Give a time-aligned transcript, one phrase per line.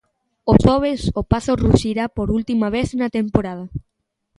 [0.51, 3.65] O xoves o Pazo ruxirá por última vez na temporada.